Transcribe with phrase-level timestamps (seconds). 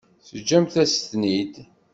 [0.27, 1.53] Teǧǧamt-as-ten-id.